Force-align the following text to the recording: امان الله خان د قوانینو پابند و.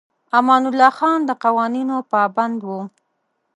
امان 0.37 0.63
الله 0.69 0.91
خان 0.99 1.19
د 1.25 1.31
قوانینو 1.43 1.97
پابند 2.11 2.59
و. 2.63 2.69